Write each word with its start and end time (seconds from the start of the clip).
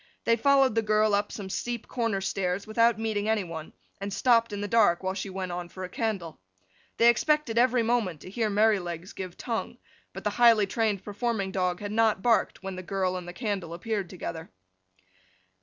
They 0.23 0.35
followed 0.35 0.73
the 0.73 0.81
girl 0.81 1.13
up 1.13 1.31
some 1.31 1.47
steep 1.51 1.87
corner 1.87 2.21
stairs 2.21 2.65
without 2.65 2.97
meeting 2.97 3.29
any 3.29 3.43
one, 3.43 3.71
and 3.99 4.11
stopped 4.11 4.51
in 4.51 4.59
the 4.59 4.67
dark 4.67 5.03
while 5.03 5.13
she 5.13 5.29
went 5.29 5.51
on 5.51 5.69
for 5.69 5.83
a 5.83 5.89
candle. 5.89 6.39
They 6.97 7.07
expected 7.07 7.59
every 7.59 7.83
moment 7.83 8.21
to 8.21 8.29
hear 8.31 8.49
Merrylegs 8.49 9.13
give 9.13 9.37
tongue, 9.37 9.77
but 10.11 10.23
the 10.23 10.31
highly 10.41 10.65
trained 10.65 11.03
performing 11.03 11.51
dog 11.51 11.81
had 11.81 11.91
not 11.91 12.23
barked 12.23 12.63
when 12.63 12.75
the 12.77 12.81
girl 12.81 13.15
and 13.15 13.27
the 13.27 13.31
candle 13.33 13.75
appeared 13.75 14.09
together. 14.09 14.49